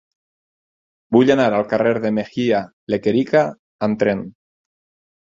[1.17, 2.63] Vull anar al carrer de Mejía
[2.95, 3.45] Lequerica
[3.89, 4.25] amb tren.